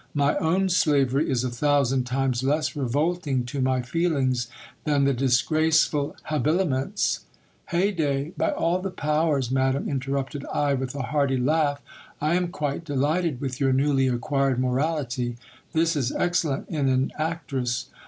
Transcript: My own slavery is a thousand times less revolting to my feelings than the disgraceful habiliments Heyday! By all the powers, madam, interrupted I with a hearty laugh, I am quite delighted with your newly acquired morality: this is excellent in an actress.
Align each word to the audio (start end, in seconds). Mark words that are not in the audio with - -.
My 0.15 0.35
own 0.39 0.67
slavery 0.69 1.29
is 1.29 1.43
a 1.43 1.51
thousand 1.51 2.05
times 2.05 2.41
less 2.41 2.75
revolting 2.75 3.45
to 3.45 3.61
my 3.61 3.83
feelings 3.83 4.47
than 4.83 5.03
the 5.03 5.13
disgraceful 5.13 6.15
habiliments 6.23 7.25
Heyday! 7.67 8.31
By 8.35 8.49
all 8.49 8.79
the 8.81 8.89
powers, 8.89 9.51
madam, 9.51 9.87
interrupted 9.87 10.43
I 10.51 10.73
with 10.73 10.95
a 10.95 11.03
hearty 11.03 11.37
laugh, 11.37 11.83
I 12.19 12.33
am 12.33 12.47
quite 12.47 12.83
delighted 12.83 13.39
with 13.41 13.59
your 13.59 13.73
newly 13.73 14.07
acquired 14.07 14.59
morality: 14.59 15.37
this 15.71 15.95
is 15.95 16.11
excellent 16.11 16.67
in 16.69 16.89
an 16.89 17.11
actress. 17.19 17.85